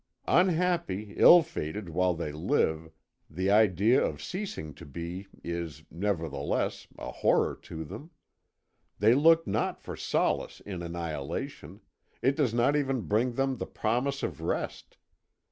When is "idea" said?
3.51-4.03